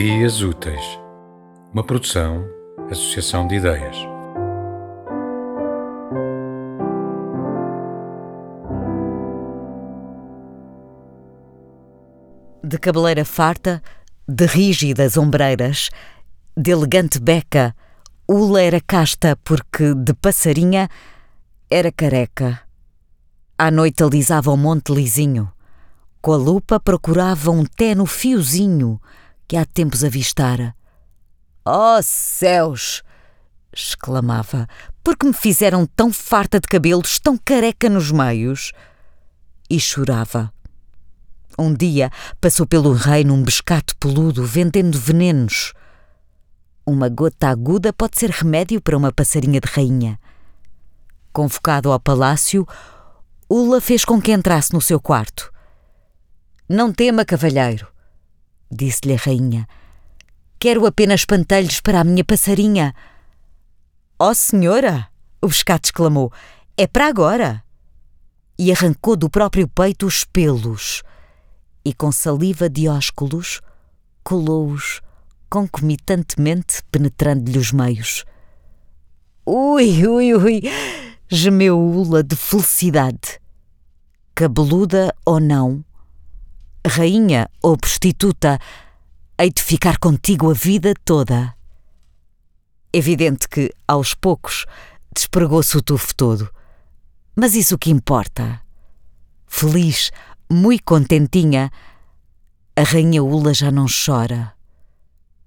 [0.00, 1.00] Ideias Úteis,
[1.74, 2.46] uma produção,
[2.88, 3.96] associação de ideias.
[12.62, 13.82] De cabeleira farta,
[14.28, 15.90] de rígidas ombreiras,
[16.56, 17.74] de elegante beca,
[18.28, 20.88] Ula era casta porque, de passarinha,
[21.68, 22.60] era careca.
[23.58, 25.50] À noite alisava o monte lisinho.
[26.22, 27.64] Com a lupa procurava um
[27.96, 29.00] no fiozinho
[29.48, 30.76] que há tempos avistara.
[31.64, 33.02] Oh céus!
[33.72, 34.68] exclamava.
[35.02, 38.72] Por que me fizeram tão farta de cabelos, tão careca nos meios?
[39.70, 40.52] E chorava.
[41.58, 45.72] Um dia passou pelo reino um bescato peludo vendendo venenos.
[46.86, 50.18] Uma gota aguda pode ser remédio para uma passarinha de rainha.
[51.32, 52.66] Convocado ao palácio,
[53.48, 55.52] Ula fez com que entrasse no seu quarto.
[56.68, 57.88] Não tema, cavalheiro,
[58.70, 59.68] disse-lhe a rainha.
[60.58, 62.94] Quero apenas pantelhos para a minha passarinha.
[64.18, 65.08] Oh, senhora!
[65.40, 66.32] O pescado exclamou.
[66.76, 67.62] É para agora!
[68.58, 71.02] E arrancou do próprio peito os pelos
[71.84, 73.60] e, com saliva de ósculos,
[74.22, 75.00] colou-os
[75.48, 78.24] concomitantemente, penetrando-lhe os meios.
[79.46, 80.62] Ui, ui, ui!
[81.30, 83.40] gemeu Ula de felicidade.
[84.34, 85.84] Cabeluda ou não,
[86.88, 88.58] rainha ou prostituta,
[89.38, 91.54] hei de ficar contigo a vida toda.
[92.92, 94.64] Evidente que, aos poucos,
[95.14, 96.50] despregou-se o tufo todo.
[97.36, 98.60] Mas isso que importa.
[99.46, 100.10] Feliz,
[100.50, 101.70] muito contentinha,
[102.74, 104.54] a rainha Ula já não chora.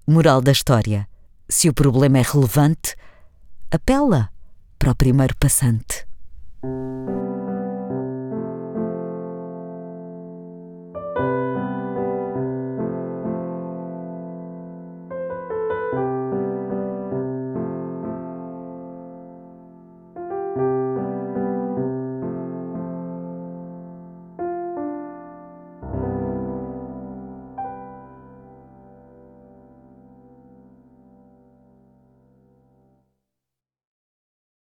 [0.06, 1.08] Moral da história:
[1.48, 2.94] se o problema é relevante,
[3.70, 4.30] apela
[4.78, 6.06] para o primeiro passante.